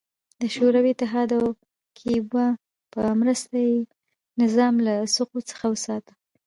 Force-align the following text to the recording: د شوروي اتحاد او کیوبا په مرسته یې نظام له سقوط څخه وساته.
د 0.41 0.43
شوروي 0.55 0.91
اتحاد 0.93 1.29
او 1.39 1.45
کیوبا 1.97 2.45
په 2.93 3.01
مرسته 3.21 3.55
یې 3.67 3.75
نظام 4.41 4.73
له 4.85 4.95
سقوط 5.15 5.43
څخه 5.51 5.65
وساته. 5.73 6.13